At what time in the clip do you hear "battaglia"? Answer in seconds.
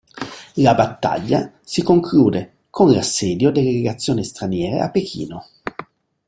0.73-1.59